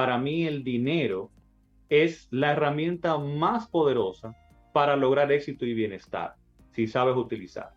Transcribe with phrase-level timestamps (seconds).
[0.00, 1.30] para mí el dinero
[1.90, 4.34] es la herramienta más poderosa
[4.72, 6.36] para lograr éxito y bienestar,
[6.72, 7.72] si sabes utilizar.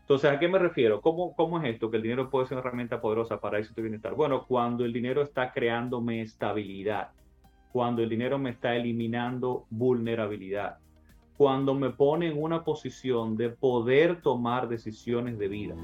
[0.00, 1.00] Entonces, ¿a qué me refiero?
[1.00, 1.88] ¿Cómo, ¿Cómo es esto?
[1.88, 4.14] Que el dinero puede ser una herramienta poderosa para éxito y bienestar.
[4.16, 7.10] Bueno, cuando el dinero está creándome estabilidad,
[7.70, 10.78] cuando el dinero me está eliminando vulnerabilidad,
[11.36, 15.76] cuando me pone en una posición de poder tomar decisiones de vida.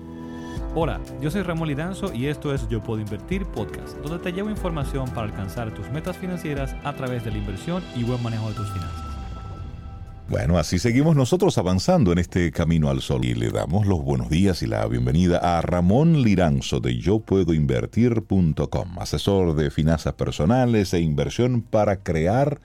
[0.74, 4.48] Hola, yo soy Ramón Liranzo y esto es Yo Puedo Invertir Podcast, donde te llevo
[4.48, 8.54] información para alcanzar tus metas financieras a través de la inversión y buen manejo de
[8.54, 9.04] tus finanzas.
[10.30, 14.30] Bueno, así seguimos nosotros avanzando en este camino al sol y le damos los buenos
[14.30, 20.94] días y la bienvenida a Ramón Liranzo de yo puedo invertir.com, asesor de finanzas personales
[20.94, 22.62] e inversión para crear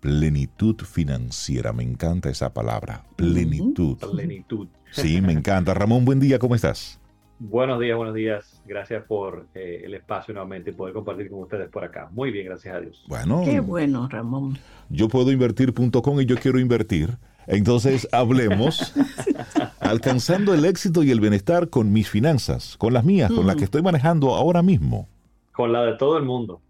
[0.00, 1.72] plenitud financiera.
[1.72, 3.98] Me encanta esa palabra, plenitud.
[3.98, 4.66] Plenitud.
[4.90, 5.74] Sí, me encanta.
[5.74, 6.98] Ramón, buen día, ¿cómo estás?
[7.38, 8.62] Buenos días, buenos días.
[8.64, 12.08] Gracias por eh, el espacio nuevamente y poder compartir con ustedes por acá.
[12.12, 13.04] Muy bien, gracias a Dios.
[13.08, 13.42] Bueno.
[13.44, 14.58] Qué bueno, Ramón.
[14.88, 17.18] Yo puedo invertir.com y yo quiero invertir.
[17.46, 18.94] Entonces hablemos
[19.80, 23.64] alcanzando el éxito y el bienestar con mis finanzas, con las mías, con las que
[23.64, 25.08] estoy manejando ahora mismo.
[25.52, 26.62] Con la de todo el mundo.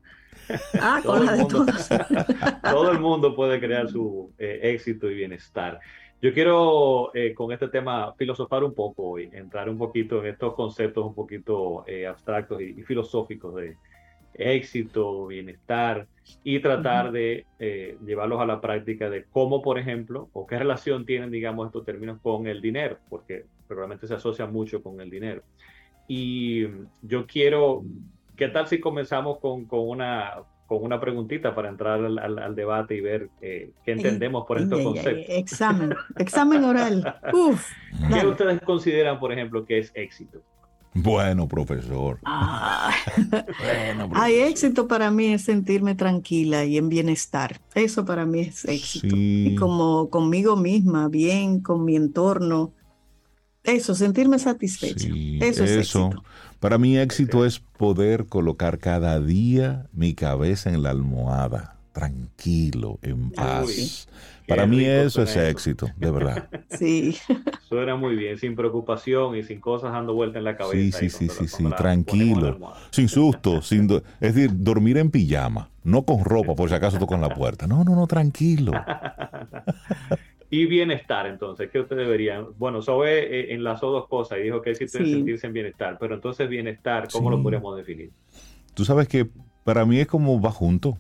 [0.81, 1.89] Ah, con la de todos.
[2.63, 5.81] todo el mundo puede crear su eh, éxito y bienestar.
[6.23, 10.55] Yo quiero eh, con este tema filosofar un poco y entrar un poquito en estos
[10.55, 13.77] conceptos un poquito eh, abstractos y, filosóficos de
[14.33, 16.07] éxito, bienestar
[16.43, 21.05] y tratar de eh, llevarlos a la práctica de cómo, por ejemplo, o qué relación
[21.05, 25.43] tienen, digamos, estos términos con el dinero, porque realmente se asocia mucho con el dinero.
[26.09, 26.67] Y
[27.03, 27.83] yo quiero,
[28.37, 33.01] ¿qué tal si comenzamos con, con una con una preguntita para entrar al, debate y
[33.01, 35.25] ver eh, qué entendemos por estos conceptos.
[35.29, 37.21] examen, examen oral.
[37.33, 37.71] Uf,
[38.13, 40.43] ¿Qué ustedes consideran, por ejemplo, que es éxito?
[40.99, 42.19] Bueno, profesor.
[42.25, 42.91] Ah.
[43.59, 47.61] bueno, Hay éxito para mí es sentirme tranquila y en bienestar.
[47.75, 49.15] Eso para mí es éxito.
[49.15, 52.73] Y como conmigo misma, bien, con mi entorno.
[53.63, 55.09] Eso, sentirme satisfecha.
[55.41, 56.23] eso es éxito.
[56.61, 63.31] Para mí éxito es poder colocar cada día mi cabeza en la almohada, tranquilo, en
[63.31, 64.09] paz.
[64.49, 66.49] Para mí eso es éxito, de verdad.
[66.79, 67.17] Sí.
[67.69, 70.99] Suena muy bien, sin preocupación y sin cosas dando vuelta en la cabeza.
[70.99, 72.59] Sí, sí, sí, sí, tranquilo,
[72.91, 73.91] sin susto, sin
[74.21, 77.67] es decir, dormir en pijama, no con ropa por si acaso toco en la puerta.
[77.67, 78.73] No, no, no, tranquilo.
[80.49, 82.41] Y bienestar, entonces, ¿qué usted debería?
[82.57, 86.15] Bueno, Sobe eh, enlazó dos cosas y dijo que éxito es sentirse en bienestar, pero
[86.15, 88.11] entonces bienestar, ¿cómo lo podríamos definir?
[88.75, 89.27] Tú sabes que
[89.65, 90.99] para mí es como va junto,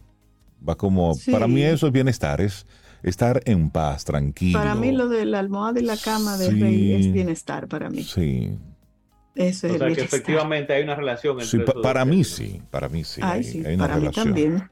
[0.66, 2.66] va como, para mí eso es bienestar, es
[3.04, 4.58] estar en paz, tranquilo.
[4.58, 8.02] Para mí lo de la almohada y la cama de rey es bienestar para mí.
[8.02, 8.58] Sí.
[9.36, 13.04] Eso o sea que efectivamente hay una relación entre sí, para mí sí, para mí
[13.04, 13.20] sí.
[13.22, 14.32] hay, una para relación.
[14.32, 14.70] mí también.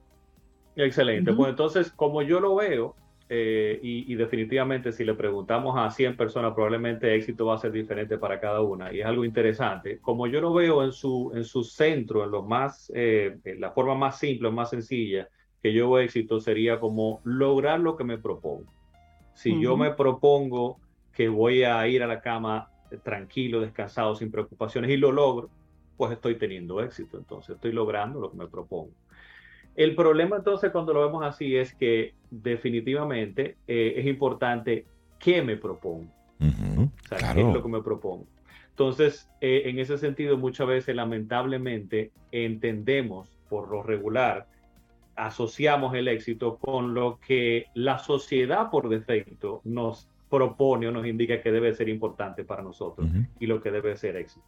[0.74, 1.32] Excelente.
[1.34, 2.96] Pues entonces, como yo lo veo,
[3.36, 7.72] eh, y, definitivamente si le preguntamos a 100 personas, probablemente el éxito va a ser
[7.72, 8.92] diferente para cada una.
[8.92, 9.98] Y es algo interesante.
[9.98, 13.72] Como yo lo veo en su, en su centro, en, lo más, eh, en la
[13.72, 15.28] forma más simple, más sencilla,
[15.60, 18.72] que yo veo éxito sería como lograr lo que me propongo.
[19.32, 20.78] Si yo me propongo
[21.12, 22.70] que voy a ir a la cama
[23.02, 25.50] tranquilo, descansado, sin preocupaciones y lo logro,
[25.96, 27.18] pues estoy teniendo éxito.
[27.18, 28.92] Entonces estoy logrando lo que me propongo.
[29.76, 34.86] El problema entonces cuando lo vemos así es que definitivamente eh, es importante
[35.18, 36.12] qué me propongo.
[36.40, 38.26] o sea, qué es lo que me propongo.
[38.70, 44.48] Entonces, eh, en ese sentido, muchas veces lamentablemente entendemos por lo regular,
[45.14, 51.40] asociamos el éxito con lo que la sociedad por defecto nos propone o nos indica
[51.40, 53.08] que debe ser importante para nosotros
[53.38, 54.44] y lo que debe ser éxito.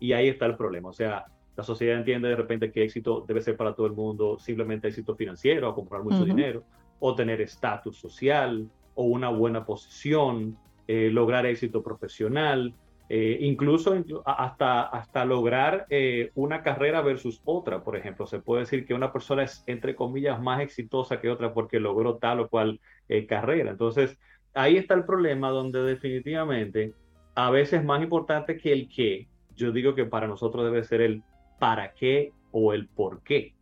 [0.00, 0.88] Y ahí está el problema.
[0.88, 1.26] O sea,
[1.56, 5.16] la sociedad entiende de repente que éxito debe ser para todo el mundo simplemente éxito
[5.16, 6.64] financiero, a comprar mucho dinero,
[6.98, 12.74] o tener estatus social, o una buena posición, eh, lograr éxito profesional,
[13.08, 17.82] eh, incluso hasta, hasta lograr eh, una carrera versus otra.
[17.82, 21.54] Por ejemplo, se puede decir que una persona es, entre comillas, más exitosa que otra
[21.54, 22.80] porque logró tal o cual
[23.28, 23.70] carrera.
[23.70, 24.18] Entonces,
[24.52, 26.92] ahí está el problema donde definitivamente
[27.36, 31.22] a veces más importante que el qué, yo digo que para nosotros debe ser el
[31.58, 33.54] para qué o el por qué.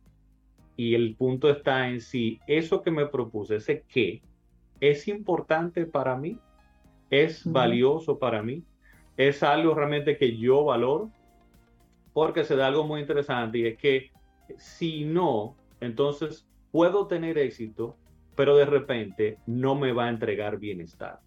[0.77, 4.21] Y el punto está en si eso que me propuse, ese qué,
[4.79, 6.37] es importante para mí,
[7.09, 8.63] es valioso para mí,
[9.15, 11.11] es algo realmente que yo valoro,
[12.13, 14.11] porque se da algo muy interesante y es que
[14.57, 17.97] si no, entonces puedo tener éxito,
[18.35, 21.19] pero de repente no me va a entregar bienestar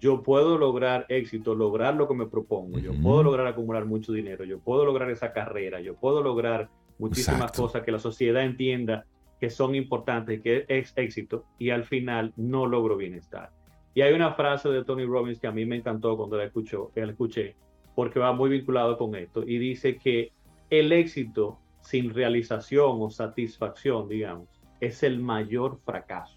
[0.00, 4.44] yo puedo lograr éxito, lograr lo que me propongo, yo puedo lograr acumular mucho dinero,
[4.44, 6.68] yo puedo lograr esa carrera, yo puedo lograr
[6.98, 9.06] muchísimas cosas que la sociedad entienda
[9.40, 13.50] que son importantes, que es éxito, y al final no logro bienestar.
[13.94, 16.90] Y hay una frase de Tony Robbins que a mí me encantó cuando la, escuchó,
[16.94, 17.56] la escuché,
[17.94, 20.32] porque va muy vinculado con esto, y dice que
[20.70, 24.48] el éxito sin realización o satisfacción, digamos,
[24.80, 26.36] es el mayor fracaso,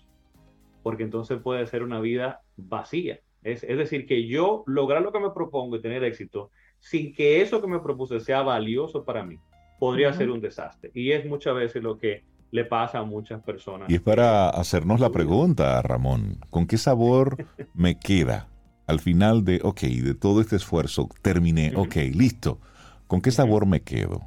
[0.83, 3.19] porque entonces puede ser una vida vacía.
[3.43, 7.41] Es, es decir, que yo lograr lo que me propongo y tener éxito sin que
[7.41, 9.37] eso que me propuse sea valioso para mí,
[9.79, 10.91] podría ser un desastre.
[10.93, 13.89] Y es muchas veces lo que le pasa a muchas personas.
[13.89, 17.37] Y es para hacernos la pregunta, Ramón, ¿con qué sabor
[17.73, 18.47] me queda
[18.87, 22.59] al final de, ok, de todo este esfuerzo, terminé, ok, listo,
[23.07, 24.21] ¿con qué sabor me quedo?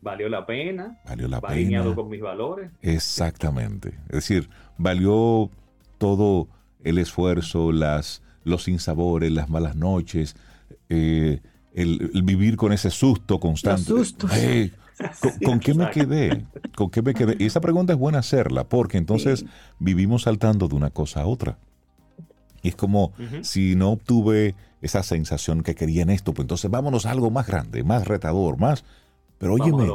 [0.00, 1.00] ¿Valió la pena?
[1.06, 1.60] ¿Valió la ¿Va pena?
[1.60, 2.70] alineado con mis valores?
[2.82, 3.90] Exactamente.
[4.08, 5.50] Es decir, ¿valió
[5.98, 6.48] todo
[6.84, 10.36] el esfuerzo, las, los sinsabores, las malas noches,
[10.88, 11.40] eh,
[11.74, 13.92] el, vivir con ese susto constante?
[15.44, 16.46] ¿con, qué me quedé?
[16.76, 17.36] ¿Con qué me quedé?
[17.40, 19.44] Y esa pregunta es buena hacerla, porque entonces
[19.80, 21.58] vivimos saltando de una cosa a otra.
[22.62, 27.06] Y es como si no obtuve esa sensación que quería en esto, pues entonces vámonos
[27.06, 28.84] a algo más grande, más retador, más
[29.38, 29.90] pero óyeme,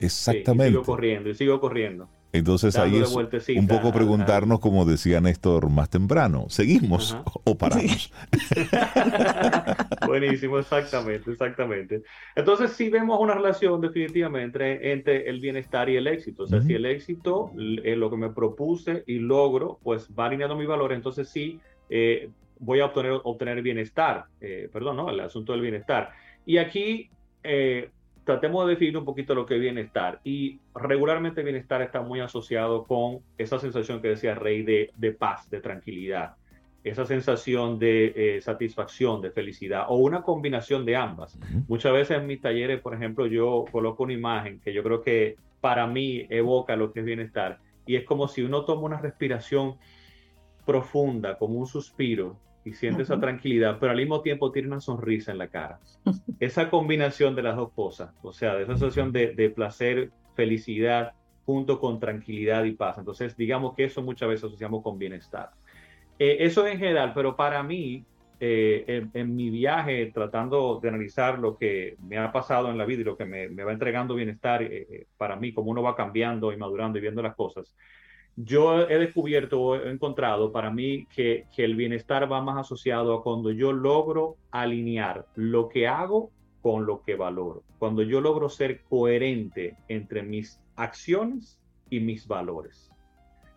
[0.00, 0.70] exactamente.
[0.70, 2.08] sigo corriendo y sigo corriendo.
[2.34, 8.12] Entonces ahí es un poco preguntarnos, como decía Néstor más temprano, ¿seguimos o paramos?
[10.06, 12.02] Buenísimo, exactamente, exactamente.
[12.34, 16.42] Entonces sí vemos una relación definitivamente entre, el bienestar y el éxito.
[16.42, 17.52] O sea, si el éxito
[17.84, 22.30] es lo que me propuse y logro, pues va alineando mi valor, entonces sí eh,
[22.58, 24.24] voy a obtener, obtener bienestar.
[24.40, 25.08] Eh, perdón, ¿no?
[25.08, 26.10] El asunto del bienestar.
[26.44, 27.10] Y aquí...
[27.44, 27.90] Eh,
[28.24, 30.20] tratemos de definir un poquito lo que es bienestar.
[30.24, 35.48] Y regularmente bienestar está muy asociado con esa sensación que decía Rey de, de paz,
[35.50, 36.36] de tranquilidad,
[36.82, 41.38] esa sensación de eh, satisfacción, de felicidad, o una combinación de ambas.
[41.68, 45.36] Muchas veces en mis talleres, por ejemplo, yo coloco una imagen que yo creo que
[45.60, 47.58] para mí evoca lo que es bienestar.
[47.86, 49.76] Y es como si uno toma una respiración
[50.66, 55.32] profunda, como un suspiro, y siente esa tranquilidad, pero al mismo tiempo tiene una sonrisa
[55.32, 55.80] en la cara.
[56.40, 61.12] Esa combinación de las dos cosas, o sea, de esa sensación de, placer, felicidad,
[61.44, 62.96] junto con tranquilidad y paz.
[62.98, 65.50] Entonces, digamos que eso muchas veces asociamos con bienestar.
[66.18, 68.04] Eh, eso en general, pero para mí,
[68.40, 73.02] eh, en, mi viaje, tratando de analizar lo que me ha pasado en la vida
[73.02, 76.56] y lo que me, va entregando bienestar, eh, para mí, como uno va cambiando y
[76.56, 77.76] madurando y viendo las cosas,
[78.36, 83.50] yo he descubierto, he encontrado para mí que, el bienestar va más asociado a cuando
[83.52, 87.62] yo logro alinear lo que hago con lo que valoro.
[87.78, 91.60] Cuando yo logro ser coherente entre mis acciones
[91.90, 92.90] y mis valores.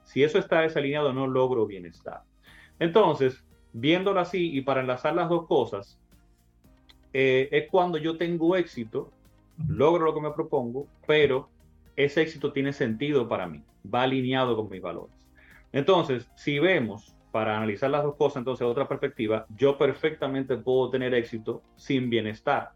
[0.03, 2.21] Si eso está desalineado, no logro bienestar.
[2.79, 5.99] Entonces, viéndolo así y para enlazar las dos cosas,
[7.13, 9.11] eh, es cuando yo tengo éxito,
[9.67, 11.49] logro lo que me propongo, pero
[11.97, 13.63] ese éxito tiene sentido para mí,
[13.93, 15.13] va alineado con mis valores.
[15.73, 21.13] Entonces, si vemos, para analizar las dos cosas, entonces, otra perspectiva, yo perfectamente puedo tener
[21.13, 22.71] éxito sin bienestar.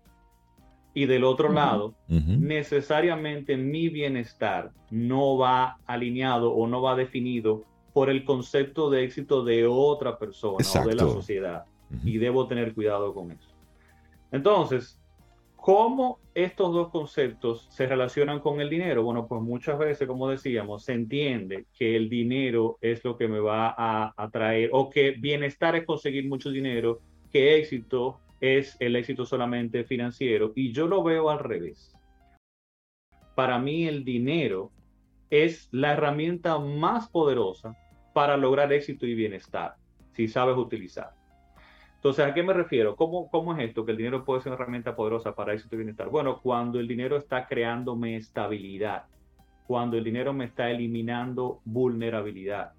[0.93, 7.63] Y del otro lado, necesariamente mi bienestar no va alineado o no va definido
[7.93, 11.63] por el concepto de éxito de otra persona o de la sociedad.
[12.03, 13.49] Y debo tener cuidado con eso.
[14.31, 15.00] Entonces,
[15.61, 19.03] ¿Cómo estos dos conceptos se relacionan con el dinero?
[19.03, 23.39] Bueno, pues muchas veces, como decíamos, se entiende que el dinero es lo que me
[23.39, 26.99] va a atraer o que bienestar es conseguir mucho dinero,
[27.31, 30.51] que éxito es el éxito solamente financiero.
[30.55, 31.95] Y yo lo veo al revés.
[33.35, 34.71] Para mí el dinero
[35.29, 37.77] es la herramienta más poderosa
[38.15, 39.75] para lograr éxito y bienestar,
[40.13, 41.20] si sabes utilizar.
[42.01, 42.95] Entonces, ¿a qué me refiero?
[42.95, 43.85] ¿Cómo, ¿Cómo es esto?
[43.85, 46.09] Que el dinero puede ser una herramienta poderosa para éxito y bienestar.
[46.09, 49.03] Bueno, cuando el dinero está creándome estabilidad,
[49.67, 52.73] cuando el dinero me está eliminando vulnerabilidad,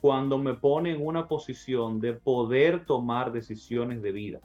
[0.00, 4.38] cuando me pone en una posición de poder tomar decisiones de vida.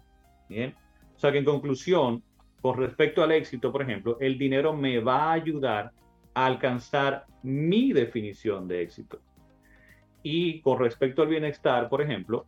[0.49, 0.73] Bien.
[1.15, 2.23] O sea que en conclusión,
[2.63, 5.91] con respecto al éxito, por ejemplo, el dinero me va a ayudar
[6.33, 9.19] a alcanzar mi definición de éxito.
[10.23, 12.47] Y con respecto al bienestar, por ejemplo,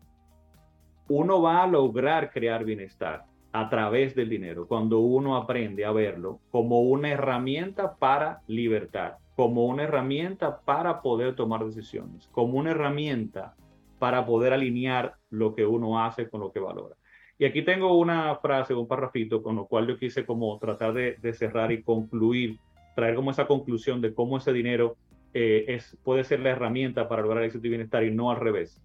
[1.09, 6.39] uno va a lograr crear bienestar a través del dinero cuando uno aprende a verlo
[6.51, 13.55] como una herramienta para libertad, como una herramienta para poder tomar decisiones, como una herramienta
[13.99, 16.95] para poder alinear lo que uno hace con lo que valora.
[17.39, 21.33] Y aquí tengo una frase, un parrafito, con lo cual yo quise como tratar de,
[21.33, 22.57] cerrar y concluir,
[22.95, 24.97] traer como esa conclusión de cómo ese dinero
[25.33, 28.81] eh, es, puede ser la herramienta para lograr éxito y bienestar y no al revés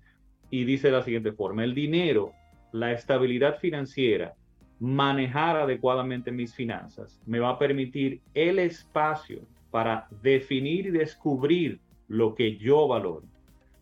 [0.52, 2.34] y dice de la siguiente forma, el dinero,
[2.72, 4.34] la estabilidad financiera,
[4.78, 9.40] manejar adecuadamente mis finanzas, me va a permitir el espacio
[9.70, 13.22] para definir y descubrir lo que yo valoro,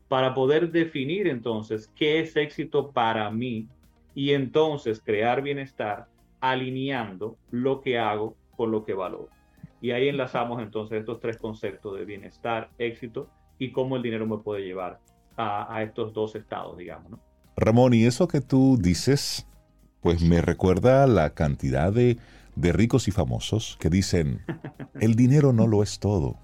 [0.06, 3.66] para poder definir entonces qué es éxito para mí
[4.14, 6.06] y entonces crear bienestar
[6.38, 9.28] alineando lo que hago con lo que valoro.
[9.80, 14.38] Y ahí enlazamos entonces estos tres conceptos de bienestar, éxito y cómo el dinero me
[14.38, 15.00] puede llevar
[15.36, 17.18] a, estos dos estados, digamos.
[17.56, 19.46] Ramón, y eso que tú dices,
[20.00, 22.18] pues me recuerda la cantidad de,
[22.56, 24.42] de ricos y famosos que dicen,
[25.00, 26.36] el dinero no lo es todo.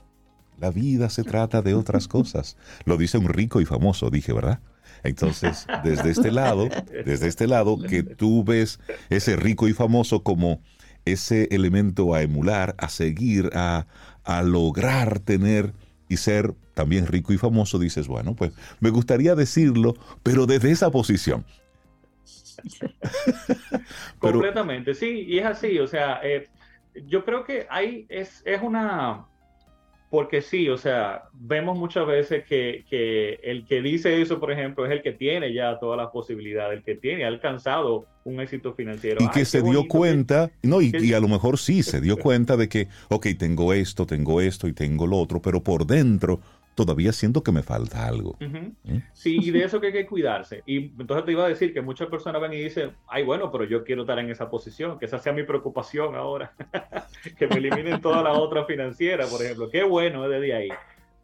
[0.59, 2.57] La vida se trata de otras cosas.
[2.85, 4.61] Lo dice un rico y famoso, dije, ¿verdad?
[5.03, 6.69] Entonces, desde este lado,
[7.05, 10.61] desde este lado, que tú ves ese rico y famoso como
[11.05, 13.87] ese elemento a emular, a seguir, a,
[14.25, 15.73] a lograr tener
[16.09, 20.91] y ser también rico y famoso, dices, bueno, pues me gustaría decirlo, pero desde esa
[20.91, 21.45] posición.
[24.19, 26.49] Completamente, sí, y es así, o sea, eh,
[27.07, 29.27] yo creo que ahí es, es una,
[30.17, 34.87] porque sí, o sea, vemos muchas veces que, que, el que dice eso, por ejemplo,
[34.87, 38.73] es el que tiene ya todas las posibilidades, el que tiene, ha alcanzado un éxito
[38.73, 39.23] financiero.
[39.23, 42.57] Y que se dio cuenta, no, y, y, a lo mejor sí, se dio cuenta
[42.57, 46.41] de que, ok, tengo esto, tengo esto y tengo lo otro, pero por dentro
[46.77, 48.37] todavía siento que me falta algo.
[48.39, 48.99] ¿Mm?
[49.13, 50.63] Sí, y de eso que hay que cuidarse.
[50.67, 53.65] Y entonces te iba a decir que muchas personas ven y dicen, ay, bueno, pero
[53.65, 56.53] yo quiero estar en esa posición, que esa sea mi preocupación ahora,
[57.39, 59.71] que me eliminen toda la otra financiera, por ejemplo.
[59.71, 60.69] Qué bueno desde ahí.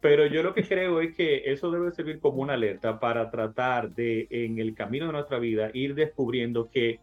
[0.01, 3.93] Pero yo lo que creo es que eso debe servir como una alerta para tratar
[3.93, 6.99] de, en el camino de nuestra vida, ir descubriendo que,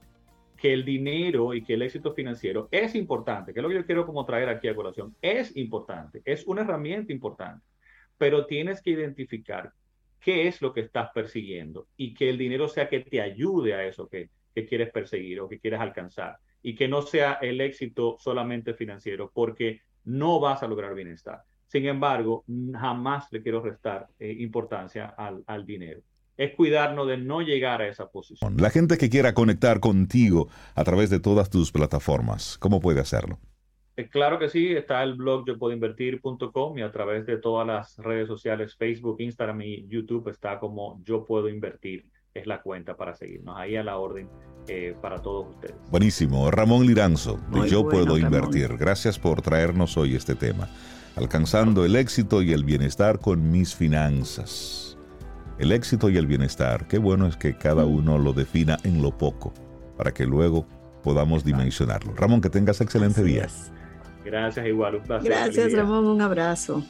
[0.56, 3.86] que el dinero y que el éxito financiero es importante, que es lo que yo
[3.86, 7.69] quiero como traer aquí a colación, es importante, es una herramienta importante
[8.20, 9.72] pero tienes que identificar
[10.20, 13.86] qué es lo que estás persiguiendo y que el dinero sea que te ayude a
[13.86, 14.28] eso que,
[14.68, 19.80] quieres perseguir o que quieres alcanzar y que no sea el éxito solamente financiero porque
[20.04, 21.44] no vas a lograr bienestar.
[21.66, 26.02] Sin embargo, jamás le quiero restar eh, importancia al, al dinero
[26.36, 28.56] es cuidarnos de no llegar a esa posición.
[28.58, 33.38] La gente que quiera conectar contigo a través de todas tus plataformas, ¿cómo puede hacerlo?
[34.00, 37.66] Eh, claro que sí, está el blog yo puedo invertir.com y a través de todas
[37.66, 42.06] las redes sociales, Facebook, Instagram y YouTube está como yo puedo invertir.
[42.32, 44.28] Es la cuenta para seguirnos ahí a la orden
[44.68, 45.74] eh, para todos ustedes.
[45.90, 46.50] Buenísimo.
[46.50, 48.76] Ramón Liranzo, de Yo Puedo Invertir.
[48.78, 50.68] Gracias por traernos hoy este tema.
[51.16, 54.96] Alcanzando el éxito y el bienestar con mis finanzas.
[55.58, 56.86] El éxito y el bienestar.
[56.86, 59.52] Qué bueno es que cada uno lo defina en lo poco
[59.96, 60.66] para que luego
[61.02, 62.14] podamos dimensionarlo.
[62.14, 63.48] Ramón, que tengas excelente día.
[64.24, 65.30] Gracias, igual, un placer.
[65.30, 66.82] Gracias, Ramón, un abrazo.